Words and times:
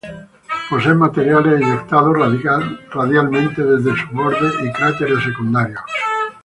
Poseen 0.67 0.97
materiales 0.97 1.61
eyectados 1.61 2.17
radialmente 2.89 3.63
desde 3.63 3.91
sus 3.91 4.09
bordes 4.11 4.51
y 4.63 4.71
cráteres 4.71 5.23
secundarios. 5.23 5.81